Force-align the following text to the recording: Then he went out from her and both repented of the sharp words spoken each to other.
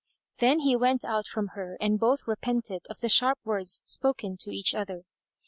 Then 0.39 0.61
he 0.61 0.75
went 0.75 1.05
out 1.05 1.27
from 1.27 1.49
her 1.49 1.77
and 1.79 1.99
both 1.99 2.25
repented 2.27 2.85
of 2.89 3.01
the 3.01 3.07
sharp 3.07 3.37
words 3.43 3.83
spoken 3.85 4.35
each 4.47 4.71
to 4.71 4.79
other. 4.79 5.03